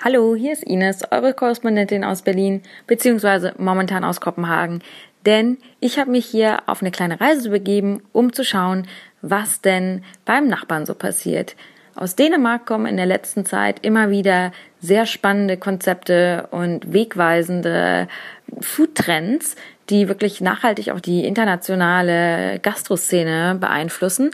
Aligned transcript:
Hallo, 0.00 0.36
hier 0.36 0.52
ist 0.52 0.62
Ines, 0.62 1.02
eure 1.10 1.34
Korrespondentin 1.34 2.04
aus 2.04 2.22
Berlin, 2.22 2.62
beziehungsweise 2.86 3.52
momentan 3.58 4.04
aus 4.04 4.20
Kopenhagen. 4.20 4.80
Denn 5.26 5.58
ich 5.80 5.98
habe 5.98 6.12
mich 6.12 6.24
hier 6.24 6.58
auf 6.66 6.82
eine 6.82 6.92
kleine 6.92 7.20
Reise 7.20 7.50
begeben, 7.50 8.00
um 8.12 8.32
zu 8.32 8.44
schauen, 8.44 8.86
was 9.22 9.60
denn 9.60 10.04
beim 10.24 10.46
Nachbarn 10.46 10.86
so 10.86 10.94
passiert. 10.94 11.56
Aus 11.96 12.14
Dänemark 12.14 12.64
kommen 12.64 12.86
in 12.86 12.96
der 12.96 13.06
letzten 13.06 13.44
Zeit 13.44 13.84
immer 13.84 14.08
wieder 14.08 14.52
sehr 14.78 15.04
spannende 15.04 15.56
Konzepte 15.56 16.46
und 16.52 16.92
wegweisende 16.92 18.06
Foodtrends, 18.60 19.56
die 19.90 20.06
wirklich 20.06 20.40
nachhaltig 20.40 20.92
auch 20.92 21.00
die 21.00 21.24
internationale 21.24 22.60
Gastroszene 22.60 23.56
beeinflussen. 23.60 24.30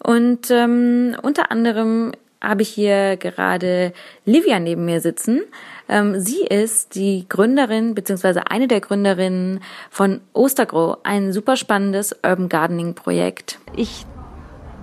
Und 0.00 0.48
ähm, 0.52 1.16
unter 1.20 1.50
anderem 1.50 2.12
habe 2.40 2.62
ich 2.62 2.68
hier 2.68 3.16
gerade 3.16 3.92
Livia 4.24 4.60
neben 4.60 4.84
mir 4.84 5.00
sitzen. 5.00 5.42
Ähm, 5.88 6.20
sie 6.20 6.42
ist 6.42 6.94
die 6.94 7.26
Gründerin 7.28 7.94
beziehungsweise 7.94 8.50
eine 8.50 8.68
der 8.68 8.80
Gründerinnen 8.80 9.60
von 9.90 10.20
Ostergrow, 10.32 10.98
ein 11.02 11.32
super 11.32 11.56
spannendes 11.56 12.14
Urban 12.24 12.48
Gardening 12.48 12.94
Projekt. 12.94 13.58
Ich 13.74 14.06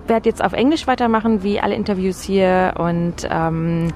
werde 0.06 0.28
jetzt 0.28 0.44
auf 0.44 0.52
Englisch 0.52 0.86
weitermachen, 0.86 1.42
wie 1.42 1.60
alle 1.60 1.74
Interviews 1.74 2.22
hier 2.22 2.74
und 2.78 3.26
ähm, 3.30 3.92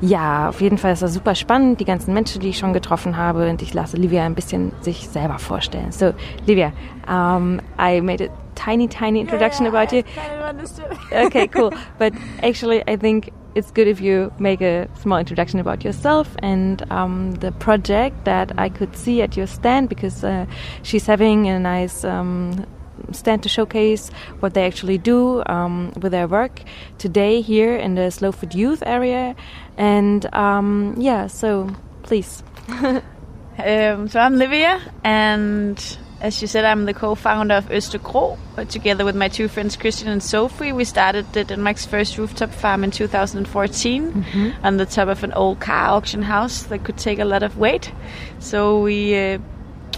ja, 0.00 0.50
auf 0.50 0.60
jeden 0.60 0.76
Fall 0.76 0.92
ist 0.92 1.02
das 1.02 1.14
super 1.14 1.34
spannend, 1.34 1.80
die 1.80 1.86
ganzen 1.86 2.12
Menschen, 2.12 2.40
die 2.40 2.50
ich 2.50 2.58
schon 2.58 2.74
getroffen 2.74 3.16
habe 3.16 3.48
und 3.48 3.62
ich 3.62 3.72
lasse 3.72 3.96
Livia 3.96 4.24
ein 4.26 4.34
bisschen 4.34 4.72
sich 4.82 5.08
selber 5.08 5.38
vorstellen. 5.38 5.90
So, 5.90 6.12
Livia, 6.46 6.72
um, 7.08 7.60
I 7.80 8.00
made 8.02 8.24
a 8.24 8.45
tiny, 8.56 8.88
tiny 8.88 9.20
introduction 9.20 9.64
yeah, 9.64 9.72
yeah, 9.72 9.82
about 9.82 9.92
you. 9.92 10.02
Kind 10.02 10.60
of 10.60 11.12
okay, 11.12 11.46
cool. 11.56 11.72
But 11.98 12.12
actually, 12.42 12.82
I 12.88 12.96
think 12.96 13.30
it's 13.54 13.70
good 13.70 13.88
if 13.88 14.00
you 14.00 14.32
make 14.38 14.60
a 14.60 14.88
small 15.00 15.18
introduction 15.18 15.60
about 15.60 15.84
yourself 15.84 16.36
and 16.40 16.84
um, 16.90 17.32
the 17.36 17.52
project 17.52 18.24
that 18.24 18.52
I 18.58 18.68
could 18.68 18.96
see 18.96 19.22
at 19.22 19.36
your 19.36 19.46
stand 19.46 19.88
because 19.88 20.24
uh, 20.24 20.46
she's 20.82 21.06
having 21.06 21.48
a 21.48 21.58
nice 21.58 22.04
um, 22.04 22.66
stand 23.12 23.42
to 23.44 23.48
showcase 23.48 24.10
what 24.40 24.54
they 24.54 24.66
actually 24.66 24.98
do 24.98 25.42
um, 25.46 25.92
with 26.00 26.12
their 26.12 26.28
work 26.28 26.60
today 26.98 27.40
here 27.40 27.76
in 27.76 27.94
the 27.94 28.10
Slow 28.10 28.32
Food 28.32 28.54
Youth 28.54 28.82
area. 28.84 29.34
And 29.76 30.26
um, 30.34 30.94
yeah, 30.98 31.26
so 31.26 31.70
please. 32.02 32.42
um, 32.68 33.02
so 34.08 34.20
I'm 34.20 34.36
Livia, 34.36 34.80
and 35.04 35.98
as 36.26 36.42
you 36.42 36.48
said, 36.48 36.64
I'm 36.64 36.86
the 36.86 36.94
co-founder 36.94 37.54
of 37.54 37.68
Östergro. 37.68 38.36
Together 38.68 39.04
with 39.04 39.14
my 39.14 39.28
two 39.28 39.46
friends 39.48 39.76
Christian 39.76 40.08
and 40.08 40.20
Sophie, 40.20 40.72
we 40.72 40.84
started 40.84 41.24
the 41.32 41.44
Denmark's 41.44 41.86
first 41.86 42.18
rooftop 42.18 42.50
farm 42.50 42.82
in 42.82 42.90
2014 42.90 44.12
Mm-hmm. 44.12 44.66
on 44.66 44.76
the 44.76 44.86
top 44.86 45.08
of 45.08 45.22
an 45.24 45.32
old 45.34 45.60
car 45.60 45.90
auction 45.96 46.22
house 46.22 46.64
that 46.64 46.82
could 46.84 46.96
take 46.96 47.20
a 47.20 47.24
lot 47.24 47.42
of 47.44 47.56
weight. 47.58 47.92
So 48.40 48.80
we 48.82 49.16
uh, 49.16 49.38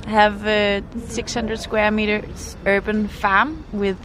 have 0.07 0.47
a 0.47 0.83
600 1.07 1.59
square 1.61 1.91
meters 1.91 2.57
urban 2.67 3.09
farm 3.09 3.65
with 3.73 3.99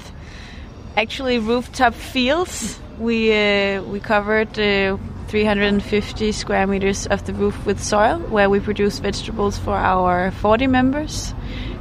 actually 0.96 1.40
rooftop 1.40 1.94
fields. 1.94 2.80
We 3.00 3.34
uh, 3.34 3.84
we 3.84 4.00
covered 4.00 4.58
uh, 4.60 4.98
350 5.34 6.32
square 6.32 6.68
meters 6.68 7.08
of 7.08 7.26
the 7.26 7.34
roof 7.34 7.66
with 7.66 7.82
soil, 7.84 8.20
where 8.30 8.52
we 8.52 8.60
produce 8.60 9.00
vegetables 9.00 9.58
for 9.58 9.74
our 9.74 10.30
40 10.30 10.68
members. 10.68 11.34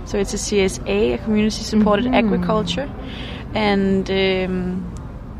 So 0.06 0.16
it's 0.16 0.32
a 0.32 0.38
CSA, 0.38 1.16
a 1.16 1.18
community-supported 1.18 2.14
agriculture, 2.14 2.90
and 3.52 4.10
um, 4.10 4.94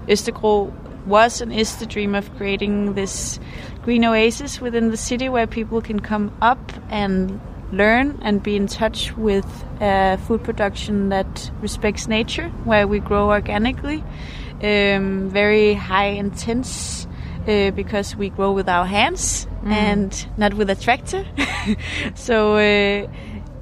Östergro 0.09 0.71
was 1.07 1.41
and 1.41 1.55
is 1.55 1.77
the 1.77 1.87
dream 1.87 2.15
of 2.15 2.31
creating 2.37 2.93
this 2.93 3.41
green 3.81 4.05
oasis 4.05 4.61
within 4.61 4.91
the 4.91 4.99
city 4.99 5.31
where 5.31 5.47
people 5.47 5.81
can 5.81 5.99
come 5.99 6.37
up 6.43 6.71
and 6.91 7.41
learn 7.73 8.19
and 8.21 8.43
be 8.43 8.57
in 8.57 8.67
touch 8.67 9.17
with 9.17 9.47
uh, 9.81 10.19
food 10.19 10.45
production 10.45 11.09
that 11.09 11.51
respects 11.63 12.07
nature, 12.09 12.51
where 12.65 12.87
we 12.87 12.99
grow 12.99 13.31
organically, 13.31 14.05
um, 14.63 15.31
very 15.31 15.73
high 15.73 16.09
intense. 16.09 17.07
Uh, 17.47 17.73
because 17.73 18.15
we 18.15 18.31
grow 18.31 18.53
with 18.53 18.69
our 18.69 18.87
hands 18.87 19.49
and 19.65 20.29
not 20.37 20.55
with 20.55 20.71
a 20.71 20.77
tractor, 20.77 21.25
so 22.15 22.55
uh, 22.55 23.09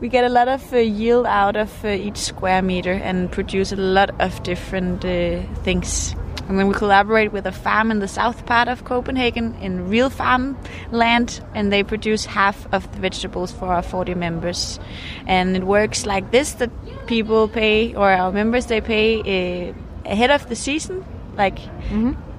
we 0.00 0.08
get 0.08 0.24
a 0.24 0.28
lot 0.28 0.48
of 0.48 0.72
uh, 0.72 0.78
yield 0.78 1.26
out 1.26 1.56
of 1.56 1.84
uh, 1.84 1.88
each 1.88 2.16
square 2.16 2.62
meter 2.62 2.92
and 2.92 3.30
produce 3.30 3.72
a 3.72 3.76
lot 3.76 4.10
of 4.20 4.42
different 4.42 5.04
uh, 5.04 5.42
things. 5.62 6.14
And 6.48 6.58
then 6.58 6.66
we 6.66 6.74
collaborate 6.74 7.32
with 7.32 7.46
a 7.46 7.52
farm 7.52 7.90
in 7.90 8.00
the 8.00 8.08
south 8.08 8.44
part 8.44 8.66
of 8.66 8.84
Copenhagen 8.84 9.54
in 9.60 9.88
real 9.88 10.10
farm 10.10 10.58
land, 10.90 11.40
and 11.54 11.72
they 11.72 11.84
produce 11.84 12.24
half 12.24 12.66
of 12.72 12.90
the 12.92 12.98
vegetables 12.98 13.52
for 13.52 13.66
our 13.66 13.82
40 13.82 14.14
members. 14.14 14.80
And 15.26 15.56
it 15.56 15.64
works 15.64 16.06
like 16.06 16.32
this: 16.32 16.54
that 16.54 16.70
people 17.06 17.46
pay, 17.46 17.94
or 17.94 18.10
our 18.10 18.32
members, 18.32 18.66
they 18.66 18.80
pay 18.80 19.20
uh, 19.20 19.74
ahead 20.10 20.30
of 20.30 20.48
the 20.48 20.56
season, 20.56 21.04
like 21.36 21.58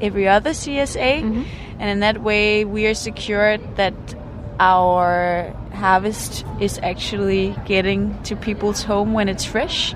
every 0.02 0.28
other 0.28 0.52
CSA, 0.52 1.46
and 1.79 1.90
in 1.90 2.00
that 2.02 2.22
way 2.22 2.66
we 2.66 2.88
are 2.88 2.94
secured 2.96 3.62
that 3.78 3.94
our 4.59 5.53
harvest 5.74 6.46
is 6.59 6.79
actually 6.84 7.56
getting 7.66 8.22
to 8.24 8.35
people's 8.35 8.84
home 8.84 9.13
when 9.13 9.28
it's 9.30 9.46
fresh. 9.46 9.96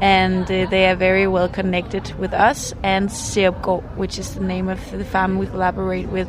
And 0.00 0.44
uh, 0.44 0.66
they 0.70 0.88
are 0.90 0.94
very 0.94 1.26
well 1.26 1.48
connected 1.48 2.12
with 2.18 2.34
us 2.34 2.74
and 2.82 3.08
Seopgo, 3.08 3.82
which 3.96 4.18
is 4.18 4.34
the 4.34 4.40
name 4.44 4.68
of 4.68 4.78
the 4.90 5.04
farm 5.04 5.38
we 5.38 5.46
collaborate 5.46 6.08
with. 6.10 6.28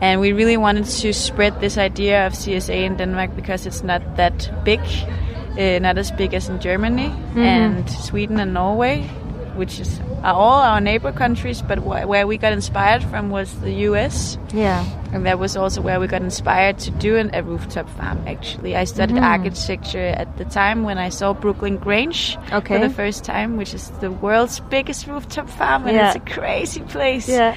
And 0.00 0.20
we 0.20 0.32
really 0.32 0.56
wanted 0.56 0.86
to 0.86 1.12
spread 1.12 1.60
this 1.60 1.76
idea 1.78 2.26
of 2.26 2.32
CSA 2.32 2.84
in 2.86 2.96
Denmark 2.96 3.36
because 3.36 3.66
it's 3.66 3.82
not 3.82 4.02
that 4.16 4.50
big, 4.64 4.80
uh, 5.58 5.78
not 5.78 5.98
as 5.98 6.10
big 6.10 6.34
as 6.34 6.48
in 6.48 6.58
Germany 6.58 7.12
and 7.36 7.88
Sweden 7.90 8.40
and 8.40 8.54
Norway, 8.54 9.02
which 9.56 9.78
is 9.78 10.00
all 10.24 10.60
our 10.62 10.80
neighbor 10.80 11.12
countries. 11.12 11.62
But 11.62 11.78
wh- 11.78 12.08
where 12.08 12.26
we 12.26 12.36
got 12.38 12.52
inspired 12.52 13.02
from 13.04 13.30
was 13.30 13.52
the 13.60 13.72
US. 13.90 14.38
Yeah. 14.52 14.84
And 15.12 15.24
that 15.24 15.38
was 15.38 15.56
also 15.56 15.80
where 15.80 15.98
we 16.00 16.06
got 16.06 16.20
inspired 16.22 16.78
to 16.80 16.90
do 16.90 17.16
an, 17.16 17.30
a 17.32 17.42
rooftop 17.42 17.88
farm, 17.90 18.22
actually. 18.26 18.76
I 18.76 18.84
studied 18.84 19.18
architecture 19.18 19.98
at 20.16 20.36
the 20.36 20.44
time 20.44 20.82
when 20.82 20.98
I 20.98 21.08
saw 21.08 21.32
Brooklyn 21.32 21.76
Grange 21.78 22.36
Okay. 22.52 22.74
for 22.74 22.80
the 22.86 22.92
first 22.92 23.24
time, 23.24 23.56
which 23.56 23.72
is 23.72 23.88
the 24.00 24.10
world's 24.10 24.60
biggest 24.60 25.06
rooftop 25.06 25.48
farm. 25.48 25.86
And 25.86 25.96
Yeah. 25.96 26.08
it's 26.08 26.16
a 26.16 26.20
crazy 26.34 26.80
place 26.80 27.28
Yeah. 27.28 27.54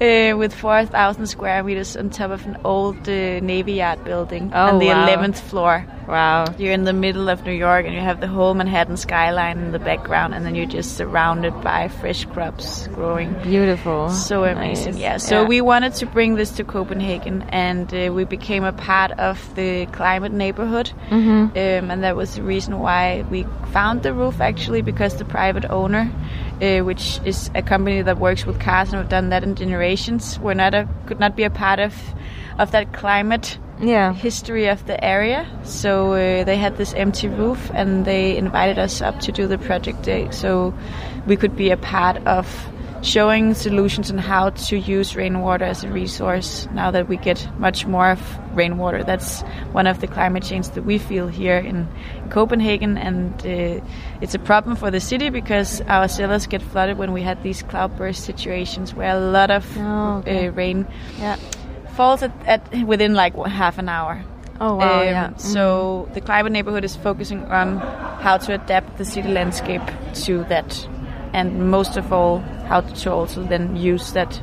uh, 0.00 0.36
with 0.38 0.54
4,000 0.54 1.26
square 1.26 1.62
meters 1.62 1.96
on 1.96 2.10
top 2.10 2.30
of 2.30 2.46
an 2.46 2.56
old 2.64 2.96
uh, 3.08 3.40
Navy 3.40 3.74
Yard 3.74 4.04
building 4.04 4.50
Oh, 4.54 4.68
on 4.68 4.78
the 4.78 4.86
wow. 4.86 5.06
11th 5.06 5.38
floor. 5.40 5.84
Wow. 6.08 6.46
You're 6.58 6.72
in 6.72 6.84
the 6.84 6.92
middle 6.92 7.28
of 7.28 7.44
New 7.46 7.52
York 7.52 7.86
and 7.86 7.94
you 7.94 8.00
have 8.00 8.20
the 8.20 8.26
whole 8.26 8.54
Manhattan 8.54 8.96
skyline 8.96 9.58
in 9.58 9.70
the 9.72 9.78
background, 9.78 10.34
and 10.34 10.44
then 10.44 10.54
you're 10.56 10.66
just 10.66 10.96
surrounded 10.96 11.52
by 11.62 11.88
fresh 11.88 12.24
crops 12.26 12.88
growing. 12.88 13.32
Beautiful. 13.42 14.08
So 14.10 14.44
amazing, 14.44 14.94
Nice. 14.94 15.00
yeah. 15.00 15.16
So 15.18 15.44
we 15.44 15.60
wanted 15.60 15.94
to 15.94 16.06
bring 16.06 16.34
this 16.34 16.50
to 16.52 16.64
Copenhagen, 16.64 16.91
and 17.00 17.92
uh, 17.94 18.12
we 18.12 18.24
became 18.24 18.64
a 18.64 18.72
part 18.72 19.12
of 19.12 19.54
the 19.54 19.86
climate 19.86 20.32
neighborhood, 20.32 20.92
Mm-hmm. 21.10 21.56
um, 21.56 21.90
and 21.90 22.02
that 22.02 22.16
was 22.16 22.34
the 22.36 22.42
reason 22.42 22.78
why 22.80 23.24
we 23.30 23.46
found 23.72 24.02
the 24.02 24.12
roof 24.12 24.40
actually 24.40 24.82
because 24.82 25.16
the 25.16 25.24
private 25.24 25.64
owner, 25.70 26.10
uh, 26.60 26.78
which 26.80 27.20
is 27.24 27.50
a 27.54 27.62
company 27.62 28.02
that 28.02 28.18
works 28.18 28.44
with 28.46 28.58
cars 28.60 28.88
and 28.92 28.98
have 28.98 29.08
done 29.08 29.30
that 29.30 29.42
in 29.42 29.54
generations, 29.54 30.38
were 30.40 30.54
not 30.54 30.74
a, 30.74 30.88
could 31.06 31.20
not 31.20 31.36
be 31.36 31.44
a 31.44 31.50
part 31.50 31.78
of 31.80 31.94
of 32.58 32.70
that 32.72 32.92
climate 32.92 33.58
Yeah. 33.80 34.12
history 34.12 34.68
of 34.68 34.86
the 34.86 35.02
area. 35.02 35.46
So 35.64 36.12
uh, 36.12 36.44
they 36.44 36.56
had 36.56 36.76
this 36.76 36.92
empty 36.94 37.28
roof, 37.28 37.70
and 37.74 38.04
they 38.04 38.36
invited 38.36 38.78
us 38.78 39.00
up 39.00 39.20
to 39.20 39.32
do 39.32 39.46
the 39.48 39.58
project 39.58 40.02
day, 40.02 40.28
so 40.30 40.72
we 41.26 41.36
could 41.36 41.56
be 41.56 41.70
a 41.70 41.76
part 41.76 42.16
of 42.26 42.46
showing 43.02 43.52
solutions 43.54 44.10
on 44.10 44.18
how 44.18 44.50
to 44.50 44.76
use 44.78 45.16
rainwater 45.16 45.64
as 45.64 45.82
a 45.84 45.88
resource. 45.88 46.68
Now 46.72 46.90
that 46.92 47.08
we 47.08 47.16
get 47.16 47.46
much 47.58 47.84
more 47.86 48.10
of 48.12 48.56
rainwater, 48.56 49.02
that's 49.02 49.42
one 49.72 49.86
of 49.86 50.00
the 50.00 50.06
climate 50.06 50.44
change 50.44 50.68
that 50.70 50.82
we 50.84 50.98
feel 50.98 51.26
here 51.28 51.56
in 51.58 51.88
Copenhagen, 52.30 52.96
and 52.96 53.34
uh, 53.44 53.84
it's 54.20 54.34
a 54.34 54.38
problem 54.38 54.76
for 54.76 54.90
the 54.90 55.00
city 55.00 55.30
because 55.30 55.80
our 55.82 56.06
cellars 56.08 56.46
get 56.46 56.62
flooded 56.62 56.96
when 56.96 57.12
we 57.12 57.22
had 57.22 57.42
these 57.42 57.62
cloudburst 57.62 58.24
situations 58.24 58.94
where 58.94 59.14
a 59.16 59.20
lot 59.20 59.50
of 59.50 59.66
Oh, 59.78 60.18
okay. 60.18 60.46
uh, 60.48 60.52
rain 60.52 60.86
Yeah. 61.18 61.36
falls 61.96 62.22
at, 62.22 62.32
at 62.46 62.72
within 62.86 63.14
like 63.14 63.34
half 63.36 63.78
an 63.78 63.88
hour. 63.88 64.22
Oh 64.60 64.76
wow. 64.76 65.00
Um, 65.00 65.06
yeah. 65.06 65.36
So 65.36 66.08
the 66.14 66.20
climate 66.20 66.52
neighborhood 66.52 66.84
is 66.84 66.94
focusing 66.94 67.44
on 67.46 67.78
how 68.22 68.36
to 68.38 68.54
adapt 68.54 68.96
the 68.98 69.04
city 69.04 69.28
landscape 69.28 69.82
to 70.24 70.44
that, 70.44 70.88
and 71.32 71.68
most 71.70 71.96
of 71.96 72.12
all, 72.12 72.44
how 72.68 72.80
to 72.80 73.12
also 73.12 73.42
then 73.44 73.76
use 73.76 74.12
that 74.12 74.40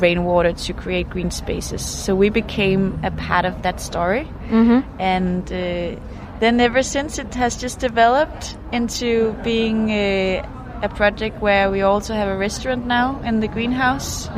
rainwater 0.00 0.52
to 0.52 0.72
create 0.72 1.10
green 1.10 1.30
spaces. 1.30 1.84
So 1.84 2.14
we 2.14 2.30
became 2.30 2.98
a 3.02 3.10
part 3.10 3.44
of 3.44 3.62
that 3.62 3.80
story, 3.80 4.26
Mm-hmm. 4.50 4.80
and 5.00 5.44
uh, 5.52 6.00
then 6.40 6.58
ever 6.60 6.82
since 6.82 7.18
it 7.18 7.34
has 7.34 7.56
just 7.56 7.80
developed 7.80 8.56
into 8.72 9.32
being 9.44 9.90
uh, 9.92 10.42
a 10.82 10.88
project 10.88 11.42
where 11.42 11.70
we 11.70 11.82
also 11.82 12.14
have 12.14 12.28
a 12.28 12.36
restaurant 12.36 12.86
now 12.86 13.20
in 13.24 13.40
the 13.40 13.48
greenhouse. 13.48 14.28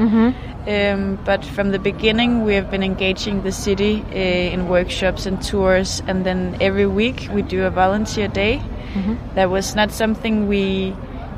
Um, 0.67 1.19
but 1.25 1.45
from 1.45 1.71
the 1.73 1.79
beginning, 1.79 2.45
we 2.45 2.55
have 2.55 2.71
been 2.71 2.83
engaging 2.85 3.43
the 3.43 3.51
city 3.51 4.05
uh, 4.13 4.15
in 4.55 4.69
workshops 4.69 5.27
and 5.27 5.43
tours, 5.43 6.03
and 6.07 6.25
then 6.25 6.57
every 6.61 6.87
week 6.87 7.29
we 7.33 7.43
do 7.43 7.65
a 7.65 7.71
volunteer 7.71 8.29
day. 8.29 8.61
That 9.35 9.49
was 9.51 9.75
not 9.75 9.91
something 9.91 10.47
we 10.49 10.95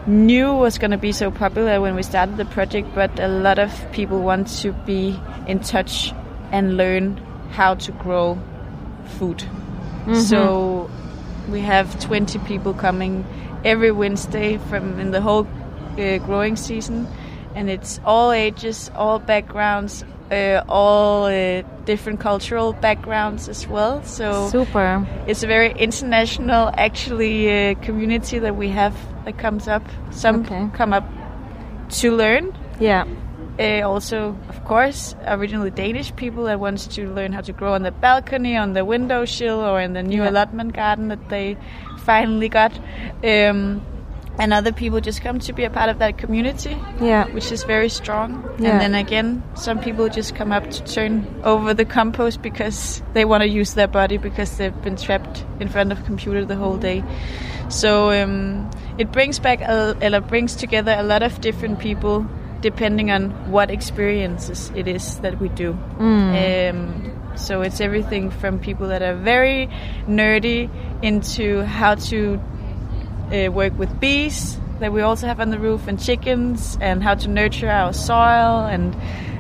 knew 0.07 0.53
was 0.53 0.79
going 0.79 0.91
to 0.91 0.99
be 0.99 1.13
so 1.13 1.31
popular 1.31 1.81
when 1.81 1.95
we 1.95 2.03
started 2.03 2.37
the 2.37 2.45
project, 2.45 2.95
but 2.95 3.19
a 3.19 3.29
lot 3.29 3.59
of 3.59 3.73
people 3.93 4.21
want 4.21 4.49
to 4.49 4.73
be 4.73 5.19
in 5.47 5.61
touch 5.61 6.13
and 6.53 6.77
learn 6.77 7.17
how 7.51 7.75
to 7.75 7.93
grow 7.93 8.39
food. 9.19 9.43
So 10.21 10.91
we 11.49 11.61
have 11.61 11.99
20 12.01 12.39
people 12.41 12.75
coming 12.75 13.25
every 13.65 13.91
Wednesday 13.91 14.59
from 14.59 15.01
in 15.01 15.11
the 15.11 15.21
whole 15.21 15.47
uh, 15.99 16.19
growing 16.19 16.57
season, 16.57 17.07
and 17.55 17.71
it's 17.71 18.01
all 18.05 18.31
ages, 18.33 18.91
all 18.95 19.19
backgrounds, 19.19 20.05
uh, 20.31 20.63
all 20.69 21.25
uh, 21.25 21.63
different 21.85 22.21
cultural 22.21 22.73
backgrounds 22.73 23.49
as 23.49 23.67
well. 23.69 24.03
So 24.03 24.49
Super. 24.49 25.07
it's 25.27 25.43
a 25.43 25.47
very 25.47 25.73
international, 25.73 26.71
actually, 26.77 27.71
uh, 27.71 27.75
community 27.83 28.39
that 28.39 28.57
we 28.57 28.69
have 28.71 28.95
that 29.25 29.39
comes 29.39 29.69
up. 29.69 29.83
Some 30.11 30.41
Okay. 30.41 30.69
come 30.75 30.93
up 30.93 31.05
to 32.01 32.11
learn. 32.17 32.53
Yeah. 32.81 33.05
Uh, 33.59 33.83
also, 33.89 34.37
of 34.49 34.65
course, 34.65 35.15
originally 35.29 35.71
Danish 35.71 36.15
people 36.17 36.45
that 36.45 36.59
wants 36.59 36.89
to 36.89 37.09
learn 37.09 37.33
how 37.33 37.41
to 37.41 37.53
grow 37.53 37.75
on 37.75 37.83
the 37.83 37.93
balcony, 37.93 38.57
on 38.57 38.73
the 38.73 38.85
window 38.85 39.25
sill, 39.25 39.61
or 39.61 39.81
in 39.81 39.93
the 39.93 40.03
new 40.03 40.23
Yeah. 40.23 40.31
allotment 40.31 40.73
garden 40.73 41.09
that 41.09 41.29
they 41.29 41.57
finally 41.99 42.49
got. 42.49 42.73
Um, 43.23 43.81
and 44.39 44.53
other 44.53 44.73
people 44.73 45.01
just 45.01 45.23
come 45.23 45.39
to 45.41 45.53
be 45.53 45.65
a 45.65 45.71
part 45.71 45.89
of 45.89 45.99
that 45.99 46.19
community, 46.19 46.77
Yeah. 47.01 47.27
which 47.33 47.53
is 47.53 47.63
very 47.65 47.89
strong. 47.89 48.43
Yeah. 48.59 48.71
And 48.71 48.81
then 48.81 48.95
again, 48.95 49.43
some 49.55 49.79
people 49.79 50.09
just 50.09 50.35
come 50.35 50.51
up 50.53 50.69
to 50.71 50.85
turn 50.85 51.25
over 51.45 51.73
the 51.75 51.85
compost 51.85 52.43
because 52.43 53.03
they 53.13 53.25
want 53.25 53.43
to 53.43 53.49
use 53.49 53.75
their 53.75 53.87
body 53.89 54.17
because 54.19 54.57
they've 54.57 54.83
been 54.83 54.97
trapped 54.97 55.45
in 55.61 55.69
front 55.69 55.93
of 55.93 56.01
a 56.01 56.03
computer 56.03 56.45
the 56.45 56.57
whole 56.57 56.77
day. 56.77 57.05
So 57.69 58.11
um, 58.11 58.71
it 58.99 59.13
brings 59.13 59.39
back, 59.39 59.61
a, 59.61 59.97
or 60.15 60.21
brings 60.21 60.57
together 60.57 60.95
a 60.99 61.03
lot 61.03 61.23
of 61.23 61.41
different 61.41 61.79
people 61.79 62.27
depending 62.61 63.11
on 63.11 63.31
what 63.51 63.71
experiences 63.71 64.73
it 64.75 64.89
is 64.89 65.19
that 65.19 65.39
we 65.39 65.49
do. 65.51 65.73
Um, 65.99 67.11
so 67.37 67.63
it's 67.63 67.81
everything 67.81 68.31
from 68.31 68.59
people 68.59 68.89
that 68.89 69.03
are 69.03 69.15
very 69.15 69.69
nerdy 70.09 70.71
into 71.03 71.63
how 71.65 71.97
to 71.97 72.41
uh, 73.33 73.51
work 73.53 73.77
with 73.79 74.01
bees 74.01 74.59
that 74.81 74.93
we 74.93 75.01
also 75.03 75.27
have 75.27 75.41
on 75.41 75.51
the 75.51 75.59
roof 75.59 75.87
and 75.87 76.03
chickens 76.03 76.77
and 76.81 77.03
how 77.03 77.15
to 77.15 77.29
nurture 77.29 77.71
our 77.71 77.93
soil 77.93 78.65
and 78.67 78.95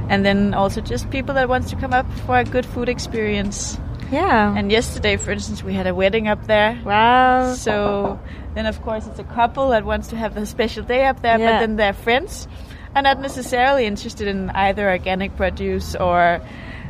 and 0.09 0.25
then 0.25 0.55
also 0.55 0.81
just 0.81 1.11
people 1.11 1.35
that 1.35 1.49
wants 1.49 1.71
to 1.71 1.77
come 1.77 1.93
up 1.93 2.07
for 2.27 2.39
a 2.39 2.45
good 2.45 2.67
food 2.67 2.89
experience. 2.89 3.79
Yeah. 4.13 4.55
And 4.57 4.71
yesterday, 4.71 5.17
for 5.17 5.31
instance, 5.33 5.65
we 5.65 5.73
had 5.73 5.87
a 5.87 5.95
wedding 5.95 6.29
up 6.29 6.47
there. 6.47 6.79
wow. 6.85 7.55
So 7.55 8.21
then, 8.55 8.67
of 8.67 8.81
course, 8.83 9.07
it's 9.07 9.19
a 9.19 9.25
couple 9.25 9.71
that 9.71 9.85
wants 9.87 10.09
to 10.09 10.17
have 10.17 10.37
a 10.37 10.45
special 10.45 10.85
day 10.85 11.07
up 11.07 11.23
there, 11.23 11.39
Yeah. 11.39 11.53
but 11.53 11.61
then 11.61 11.77
their 11.77 11.95
friends 11.95 12.47
are 12.95 13.01
not 13.03 13.19
necessarily 13.21 13.87
interested 13.87 14.29
in 14.29 14.51
either 14.51 14.91
organic 14.91 15.35
produce 15.37 15.97
or 15.97 16.41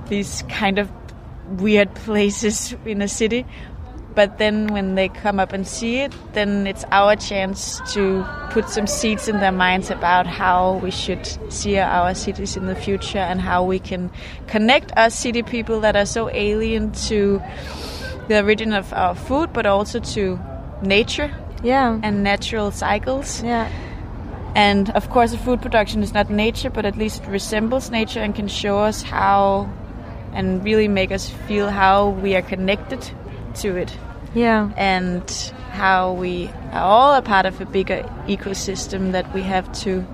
these 0.08 0.42
kind 0.48 0.78
of 0.80 0.90
weird 1.60 1.94
places 1.94 2.74
in 2.84 3.00
a 3.00 3.08
city. 3.08 3.46
But 4.14 4.38
then 4.38 4.68
when 4.68 4.94
they 4.94 5.08
come 5.08 5.40
up 5.40 5.52
and 5.52 5.66
see 5.66 5.96
it, 5.96 6.14
then 6.34 6.66
it's 6.66 6.84
our 6.92 7.16
chance 7.16 7.80
to 7.94 8.24
put 8.50 8.68
some 8.68 8.86
seeds 8.86 9.26
in 9.26 9.40
their 9.40 9.52
minds 9.52 9.90
about 9.90 10.26
how 10.26 10.76
we 10.76 10.92
should 10.92 11.26
see 11.52 11.78
our 11.78 12.14
cities 12.14 12.56
in 12.56 12.66
the 12.66 12.76
future 12.76 13.18
and 13.18 13.40
how 13.40 13.64
we 13.64 13.80
can 13.80 14.12
connect 14.46 14.92
us 14.96 15.18
city 15.18 15.42
people 15.42 15.80
that 15.80 15.96
are 15.96 16.06
so 16.06 16.30
alien 16.30 16.92
to 16.92 17.42
the 18.28 18.40
origin 18.40 18.72
of 18.72 18.92
our 18.92 19.16
food, 19.16 19.52
but 19.52 19.66
also 19.66 19.98
to 19.98 20.38
nature 20.80 21.34
yeah. 21.64 21.98
and 22.02 22.22
natural 22.22 22.70
cycles. 22.70 23.42
yeah. 23.42 23.68
And 24.54 24.90
of 24.90 25.10
course, 25.10 25.32
the 25.32 25.38
food 25.38 25.60
production 25.60 26.04
is 26.04 26.14
not 26.14 26.30
nature, 26.30 26.70
but 26.70 26.86
at 26.86 26.96
least 26.96 27.24
it 27.24 27.28
resembles 27.28 27.90
nature 27.90 28.20
and 28.20 28.32
can 28.32 28.46
show 28.46 28.78
us 28.78 29.02
how 29.02 29.68
and 30.32 30.62
really 30.62 30.86
make 30.86 31.10
us 31.10 31.28
feel 31.28 31.70
how 31.70 32.10
we 32.10 32.36
are 32.36 32.42
connected 32.42 33.10
to 33.54 33.76
it 33.76 33.96
Yeah. 34.34 34.70
and 34.76 35.30
how 35.70 36.12
we 36.12 36.48
are 36.72 36.82
all 36.82 37.14
a 37.14 37.22
part 37.22 37.46
of 37.46 37.60
a 37.60 37.66
bigger 37.66 38.02
ecosystem 38.26 39.12
that 39.12 39.32
we 39.34 39.42
have 39.42 39.72
to 39.84 40.04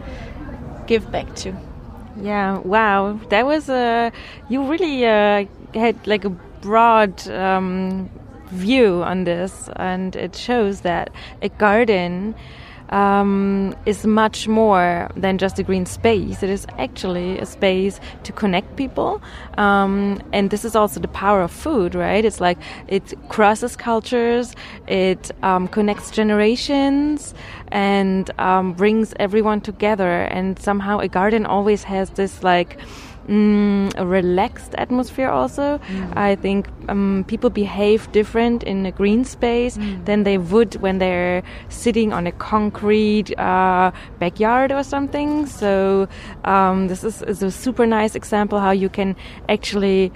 give 0.86 1.10
back 1.10 1.34
to. 1.36 1.54
Yeah, 2.20 2.58
wow. 2.58 3.18
That 3.30 3.46
was 3.46 3.68
a. 3.68 4.12
You 4.48 4.64
really 4.64 5.06
uh, 5.06 5.46
had 5.74 6.06
like 6.06 6.24
a 6.24 6.30
broad 6.30 7.26
um, 7.28 8.10
view 8.50 9.02
on 9.02 9.24
this, 9.24 9.68
and 9.76 10.16
it 10.16 10.34
shows 10.36 10.80
that 10.82 11.10
a 11.40 11.48
garden 11.48 12.34
um, 12.90 13.74
is 13.86 14.06
much 14.06 14.48
more 14.48 15.10
than 15.16 15.38
just 15.38 15.58
a 15.58 15.62
green 15.62 15.86
space. 15.86 16.42
It 16.42 16.50
is 16.50 16.66
actually 16.78 17.38
a 17.38 17.46
space 17.46 18.00
to 18.24 18.32
connect 18.32 18.76
people, 18.76 19.22
um, 19.56 20.20
and 20.32 20.50
this 20.50 20.64
is 20.64 20.76
also 20.76 21.00
the 21.00 21.08
power 21.08 21.42
of 21.42 21.50
food, 21.50 21.94
right? 21.94 22.24
It's 22.24 22.40
like 22.40 22.58
it 22.88 23.14
crosses 23.28 23.76
cultures, 23.76 24.54
it 24.86 25.30
um, 25.42 25.68
connects 25.68 26.10
generations, 26.10 27.34
and 27.68 28.30
um, 28.38 28.72
brings 28.72 29.14
everyone 29.18 29.60
together. 29.60 30.22
And 30.22 30.58
somehow, 30.58 30.98
a 30.98 31.08
garden 31.08 31.46
always 31.46 31.84
has 31.84 32.10
this 32.10 32.42
like 32.42 32.78
mm, 33.30 33.92
a 33.96 34.04
relaxed 34.04 34.74
atmosphere 34.76 35.30
also. 35.30 35.80
I 36.14 36.34
think 36.34 36.68
um, 36.88 37.24
people 37.28 37.48
behave 37.48 38.10
different 38.12 38.62
in 38.64 38.84
a 38.84 38.92
green 38.92 39.24
space 39.24 39.78
than 40.04 40.24
they 40.24 40.36
would 40.36 40.74
when 40.76 40.98
they're 40.98 41.42
sitting 41.68 42.12
on 42.12 42.26
a 42.26 42.32
concrete 42.32 43.38
uh, 43.38 43.92
backyard 44.18 44.72
or 44.72 44.82
something. 44.82 45.46
So 45.46 46.08
um, 46.44 46.88
this 46.88 47.04
is, 47.04 47.22
is 47.22 47.42
a 47.42 47.50
super 47.50 47.86
nice 47.86 48.14
example 48.14 48.58
how 48.58 48.72
you 48.72 48.88
can 48.88 49.16
actually 49.48 50.12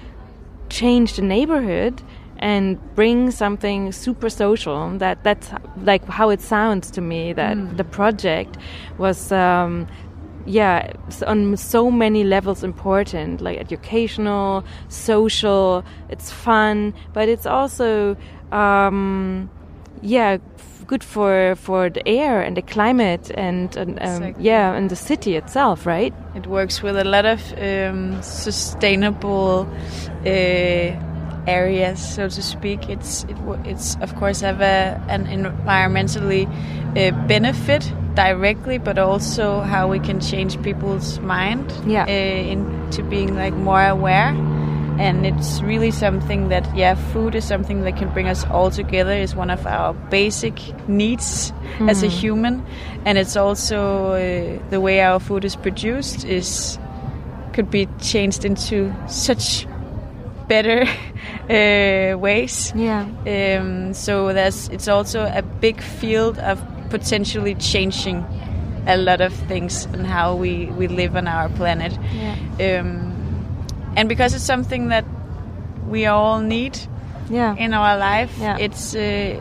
change 0.69 1.14
the 1.14 1.22
neighborhood 1.22 2.02
and 2.38 2.78
bring 2.94 3.31
something 3.31 3.93
super 3.93 4.28
social 4.28 4.90
that 4.99 5.22
that's 5.22 5.50
like 5.82 6.05
how 6.06 6.31
it 6.31 6.40
sounds 6.40 6.90
to 6.90 7.00
me 7.00 7.32
that 7.32 7.76
the 7.76 7.84
project 7.84 8.56
was 8.99 9.31
um, 9.32 9.87
yeah 10.46 10.93
on 11.26 11.56
so 11.56 11.91
many 11.91 12.25
levels 12.25 12.62
important 12.62 13.41
like 13.41 13.58
educational 13.58 14.64
social 14.88 15.85
it's 16.08 16.31
fun 16.31 16.93
but 17.12 17.29
it's 17.29 17.46
also 17.46 18.17
um, 18.53 19.48
yeah 20.03 20.36
good 20.86 21.03
for 21.03 21.55
for 21.56 21.89
the 21.89 22.06
air 22.06 22.43
and 22.43 22.56
the 22.56 22.63
climate 22.63 23.31
and, 23.36 23.74
and 23.77 23.98
um, 24.01 24.22
Exactly. 24.22 24.44
yeah 24.44 24.74
and 24.74 24.91
the 24.91 24.96
city 24.96 25.34
itself 25.36 25.86
right 25.86 26.13
It 26.34 26.46
works 26.46 26.82
with 26.82 26.96
a 26.96 27.05
lot 27.05 27.24
of 27.24 27.41
um, 27.58 28.20
sustainable 28.22 29.67
uh, 30.27 30.93
areas, 31.46 32.01
so 32.15 32.29
to 32.29 32.43
speak. 32.43 32.89
It's 32.89 33.24
it, 33.24 33.36
it's 33.65 33.96
of 34.01 34.15
course 34.17 34.41
have 34.41 34.60
a, 34.60 35.01
an 35.08 35.27
environmentally 35.27 36.46
uh, 36.96 37.10
benefit 37.27 37.93
directly, 38.14 38.78
but 38.78 38.98
also 38.98 39.60
how 39.60 39.88
we 39.88 39.98
can 39.98 40.20
change 40.20 40.60
people's 40.62 41.18
mind 41.20 41.72
Yeah. 41.86 42.04
uh, 42.04 42.52
into 42.52 43.02
being 43.02 43.34
like 43.36 43.54
more 43.54 43.84
aware. 43.84 44.34
And 44.98 45.26
it's 45.26 45.60
really 45.60 45.90
something 45.90 46.50
that, 46.50 46.64
yeah, 46.76 46.94
food 47.12 47.34
is 47.34 47.44
something 47.44 47.82
that 47.82 47.96
can 47.96 48.10
bring 48.10 48.28
us 48.28 48.44
all 48.46 48.70
together. 48.70 49.10
is 49.12 49.34
one 49.34 49.50
of 49.50 49.66
our 49.66 49.92
basic 50.10 50.54
needs 50.88 51.52
as 51.88 52.04
a 52.04 52.06
human, 52.06 52.62
and 53.04 53.18
it's 53.18 53.36
also 53.36 54.12
uh, 54.12 54.58
the 54.70 54.80
way 54.80 55.00
our 55.00 55.18
food 55.18 55.44
is 55.44 55.56
produced 55.56 56.24
is 56.24 56.78
could 57.52 57.70
be 57.70 57.86
changed 58.00 58.44
into 58.44 58.92
such 59.08 59.66
better 60.46 60.84
uh, 61.50 62.16
ways. 62.18 62.72
yeah 62.76 63.04
Um, 63.26 63.94
so 63.94 64.32
there's 64.32 64.68
it's 64.68 64.86
also 64.88 65.24
a 65.26 65.42
big 65.42 65.80
field 65.80 66.38
of 66.38 66.58
potentially 66.98 67.55
changing 67.72 68.19
a 68.86 68.96
lot 68.96 69.20
of 69.20 69.32
things 69.48 69.86
and 69.94 70.06
how 70.06 70.36
we, 70.43 70.67
we 70.79 70.86
live 70.89 71.17
on 71.20 71.27
our 71.27 71.48
planet. 71.58 71.93
yeah 72.13 72.81
Um, 72.81 73.13
and 73.96 74.08
because 74.08 74.34
it's 74.36 74.46
something 74.55 74.89
that 74.91 75.05
we 75.93 76.06
all 76.06 76.41
need 76.41 76.74
yeah 77.31 77.56
in 77.65 77.74
our 77.74 77.96
life, 77.98 78.32
Yeah. 78.41 78.65
it's 78.67 78.94
uh, 78.94 79.41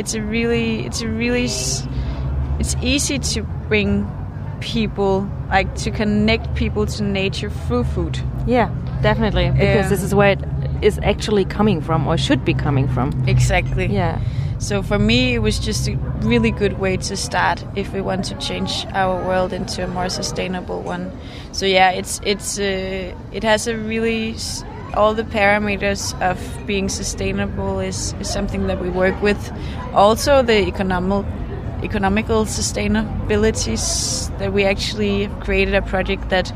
it's 0.00 0.14
a 0.14 0.20
really 0.20 0.86
it's 0.86 1.02
a 1.02 1.08
really 1.08 1.48
it's 2.60 2.76
easy 2.82 3.18
to 3.34 3.42
bring 3.68 4.06
people 4.60 5.26
like 5.50 5.74
to 5.84 5.90
connect 5.90 6.54
people 6.54 6.86
to 6.86 7.02
nature 7.02 7.50
through 7.66 7.84
food. 7.94 8.18
Yeah, 8.46 8.68
definitely. 9.02 9.50
Because 9.50 9.84
Yeah. 9.84 9.88
this 9.94 10.02
is 10.02 10.12
where 10.14 10.32
it 10.32 10.40
is 10.82 10.98
actually 11.02 11.44
coming 11.44 11.80
from 11.82 12.06
or 12.08 12.16
should 12.18 12.44
be 12.44 12.54
coming 12.54 12.88
from. 12.88 13.10
Exactly. 13.26 13.86
Yeah. 13.86 14.18
So 14.58 14.82
for 14.82 14.98
me, 14.98 15.34
it 15.34 15.38
was 15.40 15.58
just 15.58 15.86
a 15.88 15.96
really 16.20 16.50
good 16.50 16.78
way 16.78 16.96
to 16.96 17.16
start 17.16 17.64
if 17.76 17.92
we 17.92 18.00
want 18.00 18.24
to 18.26 18.34
change 18.38 18.86
our 18.94 19.22
world 19.26 19.52
into 19.52 19.84
a 19.84 19.86
more 19.86 20.08
sustainable 20.08 20.82
one. 20.82 21.12
So 21.52 21.66
yeah, 21.66 21.90
it's 21.90 22.20
it's 22.24 22.58
uh, 22.58 23.14
it 23.32 23.44
has 23.44 23.66
a 23.66 23.76
really 23.76 24.34
all 24.94 25.14
the 25.14 25.24
parameters 25.24 26.18
of 26.22 26.66
being 26.66 26.88
sustainable 26.88 27.80
is, 27.80 28.14
is 28.14 28.30
something 28.30 28.66
that 28.66 28.80
we 28.80 28.88
work 28.88 29.20
with. 29.20 29.52
Also, 29.92 30.42
the 30.42 30.66
economic 30.66 31.26
economical 31.82 32.46
sustainabilities 32.46 34.36
that 34.38 34.52
we 34.52 34.64
actually 34.64 35.28
created 35.40 35.74
a 35.74 35.82
project 35.82 36.30
that 36.30 36.48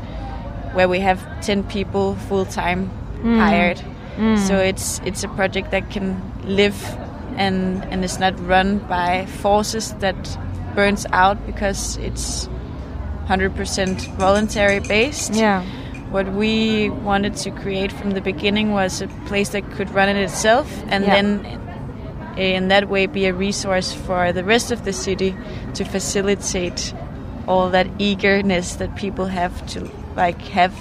where 0.73 0.89
we 0.89 0.99
have 0.99 1.19
10 1.41 1.63
people 1.65 2.15
full 2.15 2.45
time 2.45 2.89
mm. 3.21 3.37
hired 3.37 3.77
mm. 4.17 4.37
so 4.47 4.57
it's 4.57 4.99
it's 5.05 5.23
a 5.23 5.27
project 5.29 5.69
that 5.69 5.89
can 5.91 6.19
live 6.43 6.75
and 7.35 7.83
and 7.85 8.03
it's 8.03 8.19
not 8.19 8.39
run 8.47 8.79
by 8.79 9.25
forces 9.25 9.93
that 9.95 10.37
burns 10.75 11.05
out 11.11 11.45
because 11.45 11.97
it's 11.97 12.47
100% 13.27 14.15
voluntary 14.17 14.79
based. 14.79 15.33
Yeah. 15.33 15.63
What 16.11 16.33
we 16.33 16.89
wanted 16.89 17.35
to 17.37 17.51
create 17.51 17.91
from 17.91 18.11
the 18.11 18.21
beginning 18.21 18.71
was 18.71 19.01
a 19.01 19.07
place 19.25 19.49
that 19.49 19.69
could 19.71 19.89
run 19.91 20.09
it 20.09 20.17
itself 20.17 20.69
and 20.87 21.05
yeah. 21.05 21.21
then 21.21 21.61
in 22.37 22.67
that 22.69 22.89
way 22.89 23.05
be 23.05 23.25
a 23.25 23.33
resource 23.33 23.93
for 23.93 24.31
the 24.31 24.43
rest 24.43 24.71
of 24.71 24.83
the 24.83 24.93
city 24.93 25.35
to 25.73 25.83
facilitate 25.85 26.93
all 27.47 27.69
that 27.69 27.87
eagerness 27.99 28.75
that 28.75 28.95
people 28.95 29.25
have 29.25 29.65
to 29.67 29.89
like 30.15 30.41
have 30.41 30.73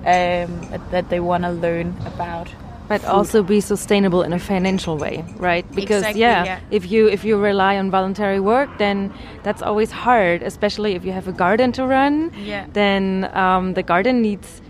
um, 0.00 0.60
that 0.90 1.08
they 1.10 1.20
want 1.20 1.44
to 1.44 1.50
learn 1.50 1.94
about 2.06 2.48
but 2.90 3.04
also 3.04 3.40
be 3.40 3.60
sustainable 3.60 4.22
in 4.22 4.32
a 4.32 4.38
financial 4.38 4.98
way 4.98 5.24
right? 5.36 5.64
Because 5.80 6.02
exactly, 6.02 6.22
yeah, 6.22 6.44
yeah, 6.44 6.60
if 6.72 6.90
you 6.90 7.06
if 7.06 7.24
you 7.24 7.38
rely 7.38 7.78
on 7.78 7.88
voluntary 7.90 8.40
work 8.40 8.68
then 8.78 9.14
that's 9.44 9.62
always 9.62 9.92
hard 9.92 10.42
especially 10.42 10.96
if 10.98 11.04
you 11.04 11.12
have 11.12 11.28
a 11.28 11.32
garden 11.32 11.70
to 11.78 11.86
run. 11.86 12.32
Yeah. 12.34 12.66
then 12.72 13.30
um, 13.32 13.74
the 13.74 13.84
garden 13.84 14.20
needs 14.22 14.60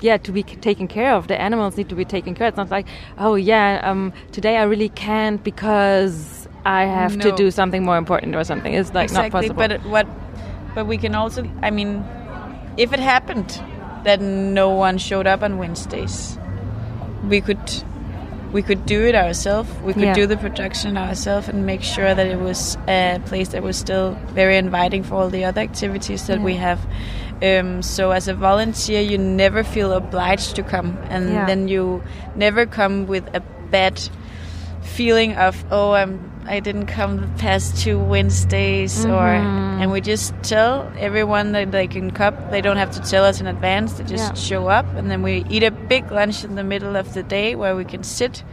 yeah 0.00 0.16
to 0.18 0.30
be 0.30 0.42
taken 0.42 0.86
care 0.86 1.12
of. 1.14 1.26
The 1.26 1.40
animals 1.40 1.76
need 1.76 1.88
to 1.88 1.94
be 1.96 2.04
taken 2.04 2.34
care 2.34 2.46
of. 2.46 2.52
It's 2.52 2.56
not 2.56 2.70
like 2.70 2.86
oh 3.18 3.34
yeah 3.34 3.80
um, 3.82 4.12
today 4.30 4.56
i 4.58 4.62
really 4.62 4.90
can't 4.90 5.42
because 5.42 6.46
i 6.64 6.84
have 6.84 7.16
no. 7.16 7.30
to 7.30 7.36
do 7.36 7.50
something 7.50 7.82
more 7.84 7.98
important 7.98 8.36
or 8.36 8.44
something. 8.44 8.72
It's 8.74 8.94
like 8.94 9.10
exactly, 9.10 9.48
not 9.48 9.56
possible. 9.58 9.78
but 9.82 9.90
what 9.90 10.06
but 10.76 10.86
we 10.86 10.98
can 10.98 11.14
also 11.16 11.42
i 11.62 11.70
mean 11.70 12.04
if 12.76 12.92
it 12.92 13.00
happened 13.00 13.50
that 14.04 14.20
no 14.20 14.70
one 14.70 14.98
showed 14.98 15.26
up 15.26 15.42
on 15.42 15.58
wednesdays 15.58 16.38
we 17.24 17.40
could 17.40 17.58
we 18.52 18.62
could 18.62 18.86
do 18.86 19.04
it 19.04 19.14
ourselves. 19.14 19.70
We 19.82 19.92
could 19.92 20.02
yeah. 20.02 20.14
do 20.14 20.26
the 20.26 20.36
production 20.36 20.96
ourselves 20.96 21.48
and 21.48 21.66
make 21.66 21.82
sure 21.82 22.14
that 22.14 22.26
it 22.26 22.38
was 22.38 22.76
a 22.88 23.20
place 23.26 23.48
that 23.48 23.62
was 23.62 23.76
still 23.76 24.12
very 24.28 24.56
inviting 24.56 25.02
for 25.02 25.16
all 25.16 25.28
the 25.28 25.44
other 25.44 25.60
activities 25.60 26.26
that 26.28 26.38
yeah. 26.38 26.44
we 26.44 26.54
have. 26.54 26.80
Um, 27.42 27.82
so 27.82 28.12
as 28.12 28.28
a 28.28 28.34
volunteer, 28.34 29.02
you 29.02 29.18
never 29.18 29.62
feel 29.62 29.92
obliged 29.92 30.56
to 30.56 30.62
come, 30.62 30.96
and 31.10 31.28
yeah. 31.30 31.44
then 31.44 31.68
you 31.68 32.02
never 32.34 32.64
come 32.64 33.06
with 33.06 33.26
a 33.34 33.40
bad 33.70 34.00
feeling 34.82 35.34
of 35.34 35.62
oh 35.70 35.92
I'm 35.92 36.30
I 36.48 36.60
didn't 36.60 36.86
come 36.86 37.16
the 37.16 37.26
past 37.38 37.76
two 37.82 37.98
Wednesdays 37.98 39.00
mm-hmm. 39.00 39.10
or 39.10 39.28
and 39.80 39.90
we 39.90 40.00
just 40.00 40.34
tell 40.42 40.90
everyone 40.98 41.52
that 41.52 41.72
they 41.72 41.86
can 41.86 42.10
come 42.10 42.36
they 42.50 42.60
don't 42.60 42.76
have 42.76 42.92
to 42.92 43.00
tell 43.00 43.24
us 43.24 43.40
in 43.40 43.46
advance 43.46 43.94
they 43.94 44.04
just 44.04 44.34
yeah. 44.34 44.34
show 44.34 44.68
up 44.68 44.86
and 44.94 45.10
then 45.10 45.22
we 45.22 45.44
eat 45.50 45.62
a 45.62 45.70
big 45.70 46.10
lunch 46.10 46.44
in 46.44 46.54
the 46.54 46.64
middle 46.64 46.96
of 46.96 47.14
the 47.14 47.22
day 47.22 47.54
where 47.54 47.74
we 47.74 47.84
can 47.84 48.02
sit 48.02 48.44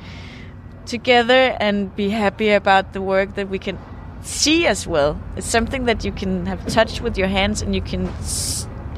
together 0.86 1.56
and 1.60 1.96
be 1.96 2.10
happy 2.10 2.50
about 2.50 2.94
the 2.94 3.02
work 3.02 3.36
that 3.36 3.50
we 3.50 3.60
can 3.60 3.78
see 4.22 4.66
as 4.66 4.88
well 4.88 5.20
it's 5.36 5.48
something 5.48 5.86
that 5.86 6.04
you 6.04 6.12
can 6.12 6.46
have 6.46 6.66
touched 6.68 7.02
with 7.02 7.18
your 7.18 7.28
hands 7.28 7.62
and 7.62 7.76
you 7.76 7.82
can 7.82 8.12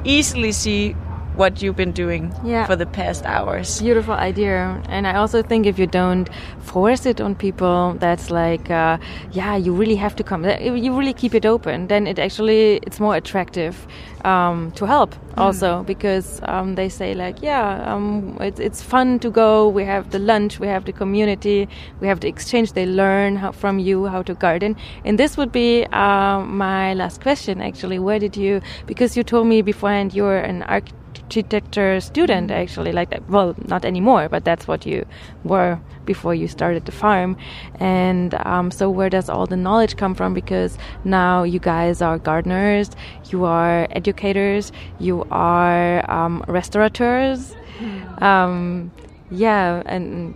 easily 0.04 0.52
see 0.52 0.96
what 1.38 1.62
you've 1.62 1.76
been 1.76 1.92
doing 1.92 2.34
yeah. 2.44 2.66
for 2.66 2.76
the 2.76 2.86
past 2.86 3.26
hours. 3.26 3.82
Beautiful 3.82 4.14
idea. 4.14 4.82
And 4.90 5.08
I 5.08 5.16
also 5.16 5.42
think 5.42 5.66
if 5.66 5.78
you 5.78 5.88
don't 5.88 6.30
force 6.60 7.06
it 7.06 7.22
on 7.22 7.36
people, 7.36 7.96
that's 8.00 8.32
like, 8.32 8.70
uh, 8.70 8.98
yeah, 9.32 9.56
you 9.56 9.74
really 9.74 9.96
have 9.96 10.16
to 10.16 10.24
come. 10.24 10.44
You 10.46 10.98
really 10.98 11.14
keep 11.14 11.34
it 11.36 11.46
open, 11.46 11.88
then 11.88 12.08
it 12.08 12.20
actually 12.20 12.78
it's 12.78 13.00
more 13.00 13.16
attractive 13.16 13.88
um, 14.24 14.72
to 14.72 14.86
help 14.86 15.14
mm. 15.14 15.38
also 15.38 15.84
because 15.84 16.42
um, 16.44 16.76
they 16.76 16.90
say 16.90 17.14
like, 17.14 17.42
yeah, 17.42 17.94
um, 17.94 18.38
it's 18.42 18.60
it's 18.60 18.82
fun 18.82 19.20
to 19.20 19.30
go. 19.30 19.68
We 19.68 19.86
have 19.86 20.12
the 20.12 20.20
lunch, 20.20 20.60
we 20.60 20.68
have 20.68 20.86
the 20.86 20.94
community, 20.94 21.68
we 22.00 22.08
have 22.08 22.20
the 22.20 22.28
exchange. 22.28 22.74
They 22.74 22.86
learn 22.86 23.36
how, 23.36 23.52
from 23.52 23.80
you 23.80 24.06
how 24.06 24.24
to 24.24 24.34
garden. 24.34 24.76
And 25.04 25.20
this 25.20 25.38
would 25.38 25.52
be 25.52 25.86
uh, 25.92 26.40
my 26.42 26.94
last 26.94 27.22
question 27.22 27.62
actually. 27.62 28.00
Where 28.00 28.20
did 28.20 28.36
you? 28.36 28.62
Because 28.86 29.16
you 29.16 29.24
told 29.24 29.48
me 29.48 29.62
beforehand 29.62 30.14
you're 30.14 30.38
an 30.38 30.64
architect 30.64 31.05
architecture 31.26 32.00
student 32.00 32.52
actually 32.52 32.92
like 32.92 33.10
that. 33.10 33.28
well 33.30 33.56
not 33.68 33.84
anymore 33.84 34.30
but 34.30 34.46
that's 34.46 34.68
what 34.68 34.86
you 34.86 35.06
were 35.44 35.80
before 36.06 36.36
you 36.36 36.48
started 36.48 36.86
the 36.86 36.92
farm 36.92 37.36
and 37.80 38.36
um, 38.46 38.70
so 38.70 38.90
where 38.90 39.10
does 39.10 39.28
all 39.28 39.48
the 39.48 39.58
knowledge 39.58 39.98
come 39.98 40.14
from 40.14 40.34
because 40.34 40.78
now 41.04 41.44
you 41.44 41.60
guys 41.60 42.02
are 42.02 42.20
gardeners 42.20 42.92
you 43.32 43.44
are 43.44 43.88
educators 43.92 44.72
you 45.00 45.26
are 45.32 46.10
um, 46.10 46.44
restaurateurs 46.48 47.56
hmm. 47.80 48.24
um, 48.24 48.92
yeah 49.32 49.82
and 49.88 50.36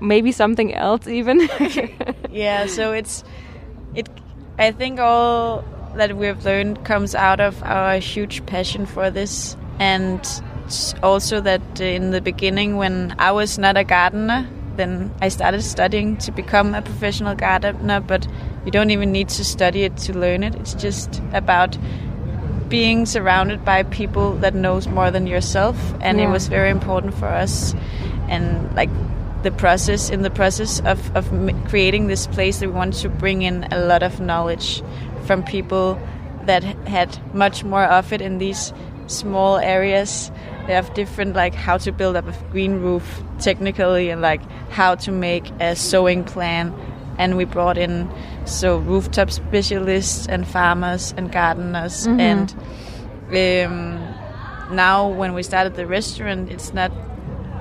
maybe 0.00 0.32
something 0.32 0.74
else 0.74 1.06
even 1.06 1.46
yeah 2.30 2.66
so 2.66 2.92
it's 2.92 3.22
it 3.94 4.08
i 4.58 4.70
think 4.70 4.98
all 4.98 5.62
that 5.94 6.16
we've 6.16 6.44
learned 6.44 6.82
comes 6.84 7.14
out 7.14 7.40
of 7.40 7.62
our 7.62 7.98
huge 7.98 8.44
passion 8.46 8.86
for 8.86 9.10
this 9.10 9.56
and 9.78 10.42
also 11.02 11.40
that 11.40 11.80
in 11.80 12.10
the 12.10 12.20
beginning 12.20 12.76
when 12.76 13.14
I 13.18 13.32
was 13.32 13.58
not 13.58 13.76
a 13.76 13.84
gardener 13.84 14.48
then 14.76 15.14
I 15.22 15.28
started 15.28 15.62
studying 15.62 16.16
to 16.18 16.32
become 16.32 16.74
a 16.74 16.82
professional 16.82 17.34
gardener 17.34 18.00
but 18.00 18.26
you 18.64 18.70
don't 18.70 18.90
even 18.90 19.12
need 19.12 19.28
to 19.30 19.44
study 19.44 19.84
it 19.84 19.96
to 19.98 20.18
learn 20.18 20.42
it 20.42 20.54
it's 20.54 20.74
just 20.74 21.22
about 21.32 21.76
being 22.68 23.06
surrounded 23.06 23.64
by 23.64 23.84
people 23.84 24.32
that 24.38 24.54
knows 24.54 24.88
more 24.88 25.10
than 25.10 25.26
yourself 25.26 25.76
and 26.00 26.18
yeah. 26.18 26.28
it 26.28 26.30
was 26.30 26.48
very 26.48 26.70
important 26.70 27.14
for 27.14 27.26
us 27.26 27.74
and 28.28 28.74
like 28.74 28.90
the 29.42 29.52
process 29.52 30.10
in 30.10 30.22
the 30.22 30.30
process 30.30 30.80
of, 30.80 31.14
of 31.16 31.28
creating 31.68 32.08
this 32.08 32.26
place 32.26 32.58
that 32.58 32.68
we 32.68 32.74
wanted 32.74 33.00
to 33.00 33.08
bring 33.08 33.42
in 33.42 33.64
a 33.70 33.78
lot 33.78 34.02
of 34.02 34.18
knowledge 34.18 34.82
from 35.24 35.44
people 35.44 36.00
that 36.42 36.64
had 36.88 37.16
much 37.34 37.62
more 37.62 37.84
of 37.84 38.12
it 38.12 38.20
in 38.20 38.38
these 38.38 38.72
small 39.06 39.58
areas. 39.58 40.30
They 40.66 40.74
have 40.74 40.92
different 40.94 41.34
like 41.34 41.54
how 41.54 41.78
to 41.78 41.92
build 41.92 42.16
up 42.16 42.26
a 42.26 42.32
green 42.50 42.80
roof 42.80 43.22
technically 43.38 44.10
and 44.10 44.20
like 44.20 44.42
how 44.70 44.94
to 44.96 45.12
make 45.12 45.50
a 45.60 45.76
sowing 45.76 46.24
plan. 46.24 46.74
And 47.18 47.36
we 47.36 47.44
brought 47.44 47.78
in 47.78 48.10
so 48.44 48.78
rooftop 48.78 49.30
specialists 49.30 50.26
and 50.26 50.46
farmers 50.46 51.14
and 51.16 51.32
gardeners 51.32 52.06
mm-hmm. 52.06 52.20
and 52.20 52.54
um, 53.28 54.14
now 54.70 55.08
when 55.08 55.34
we 55.34 55.42
started 55.42 55.74
the 55.74 55.86
restaurant, 55.86 56.50
it's 56.50 56.72
not 56.72 56.92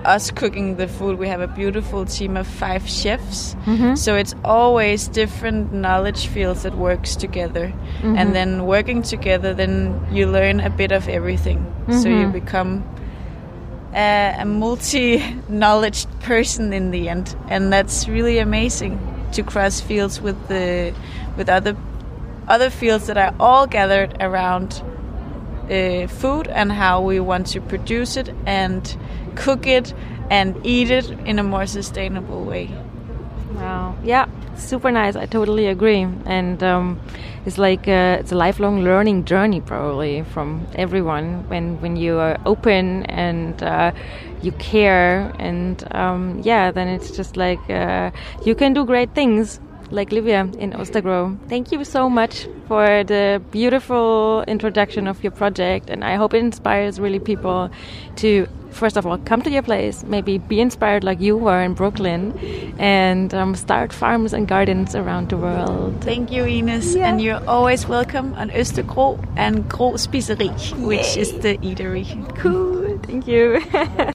us 0.05 0.31
cooking 0.31 0.77
the 0.77 0.87
food. 0.87 1.19
We 1.19 1.27
have 1.27 1.41
a 1.41 1.47
beautiful 1.47 2.05
team 2.05 2.37
of 2.37 2.47
five 2.47 2.87
chefs. 2.87 3.55
Mm-hmm. 3.65 3.95
So 3.95 4.15
it's 4.15 4.35
always 4.43 5.07
different 5.07 5.73
knowledge 5.73 6.27
fields 6.27 6.63
that 6.63 6.75
works 6.75 7.15
together. 7.15 7.67
Mm-hmm. 7.67 8.17
And 8.17 8.35
then 8.35 8.65
working 8.65 9.01
together, 9.01 9.53
then 9.53 10.07
you 10.11 10.27
learn 10.27 10.59
a 10.59 10.69
bit 10.69 10.91
of 10.91 11.07
everything. 11.09 11.59
Mm-hmm. 11.59 11.99
So 11.99 12.09
you 12.09 12.15
mm-hmm. 12.15 12.31
become 12.31 12.83
a, 13.93 14.35
a 14.39 14.45
multi-knowledge 14.45 16.05
person 16.21 16.73
in 16.73 16.91
the 16.91 17.09
end. 17.09 17.35
And 17.49 17.71
that's 17.73 18.07
really 18.07 18.37
amazing 18.37 18.99
to 19.33 19.43
cross 19.43 19.81
fields 19.81 20.21
with 20.21 20.47
the 20.47 20.93
with 21.37 21.49
other 21.49 21.75
other 22.47 22.69
fields 22.69 23.07
that 23.07 23.17
are 23.17 23.33
all 23.39 23.67
gathered 23.67 24.15
around 24.19 24.81
uh, 25.69 26.07
food 26.07 26.47
and 26.47 26.71
how 26.71 27.01
we 27.01 27.19
want 27.19 27.47
to 27.47 27.61
produce 27.61 28.17
it 28.17 28.29
and 28.45 28.97
cook 29.35 29.67
it 29.67 29.93
and 30.29 30.55
eat 30.65 30.89
it 30.89 31.09
in 31.25 31.39
a 31.39 31.43
more 31.43 31.65
sustainable 31.65 32.43
way. 32.43 32.69
Wow. 33.53 33.95
Yeah, 34.03 34.25
super 34.57 34.91
nice. 34.91 35.15
I 35.15 35.25
totally 35.25 35.67
agree. 35.67 36.07
And 36.25 36.61
um, 36.63 36.99
it's 37.45 37.57
like 37.57 37.87
a, 37.87 38.17
it's 38.19 38.31
a 38.31 38.35
lifelong 38.35 38.83
learning 38.83 39.25
journey, 39.25 39.61
probably 39.61 40.23
from 40.23 40.67
everyone. 40.75 41.47
When 41.47 41.79
when 41.81 41.95
you 41.95 42.17
are 42.17 42.37
open 42.45 43.03
and 43.03 43.61
uh, 43.63 43.91
you 44.41 44.51
care, 44.53 45.31
and 45.39 45.83
um, 45.95 46.41
yeah, 46.43 46.71
then 46.71 46.87
it's 46.87 47.11
just 47.11 47.37
like 47.37 47.69
uh, 47.69 48.11
you 48.43 48.55
can 48.55 48.73
do 48.73 48.85
great 48.85 49.13
things 49.15 49.59
Lake 49.91 50.11
Livia 50.11 50.49
in 50.59 50.73
Östergro. 50.73 51.37
Thank 51.49 51.71
you 51.71 51.83
so 51.83 52.09
much 52.09 52.47
for 52.67 53.03
the 53.03 53.41
beautiful 53.51 54.43
introduction 54.47 55.07
of 55.07 55.23
your 55.23 55.31
project, 55.31 55.89
and 55.89 56.03
I 56.03 56.15
hope 56.15 56.33
it 56.33 56.39
inspires 56.39 56.99
really 56.99 57.19
people 57.19 57.69
to 58.17 58.47
first 58.75 58.97
of 58.97 59.05
all, 59.07 59.17
come 59.19 59.41
to 59.41 59.49
your 59.49 59.61
place, 59.63 60.03
maybe 60.03 60.37
be 60.37 60.59
inspired 60.59 61.03
like 61.03 61.21
you 61.21 61.37
were 61.37 61.61
in 61.61 61.73
Brooklyn, 61.73 62.33
and 62.77 63.33
um, 63.33 63.55
start 63.55 63.93
farms 63.93 64.33
and 64.33 64.47
gardens 64.47 64.95
around 64.95 65.29
the 65.29 65.37
world. 65.37 66.01
Thank 66.01 66.31
you, 66.31 66.43
Ines. 66.43 66.95
Yeah. 66.95 67.09
And 67.09 67.21
you're 67.21 67.41
always 67.47 67.87
welcome 67.87 68.33
on 68.35 68.49
Östergro 68.49 69.17
and 69.37 69.67
Gro 69.69 69.93
Spiseri, 69.93 70.49
which 70.85 71.17
is 71.17 71.31
the 71.39 71.57
eatery. 71.59 72.05
Cool. 72.37 72.99
Thank 73.03 73.27
you. 73.27 73.61